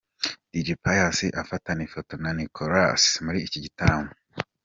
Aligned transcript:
Dj 0.53 0.67
Pius 0.83 1.19
afatana 1.41 1.81
ifoto 1.87 2.13
na 2.23 2.31
Nicolas 2.39 3.03
muri 3.25 3.39
iki 3.47 3.57
gitaramo. 3.65 4.11